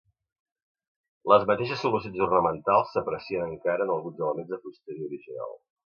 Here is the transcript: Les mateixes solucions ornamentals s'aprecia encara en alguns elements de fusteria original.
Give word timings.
Les 1.31 1.43
mateixes 1.51 1.83
solucions 1.85 2.23
ornamentals 2.27 2.95
s'aprecia 2.97 3.45
encara 3.53 3.87
en 3.89 3.93
alguns 3.97 4.25
elements 4.29 4.51
de 4.55 4.61
fusteria 4.65 5.11
original. 5.13 5.55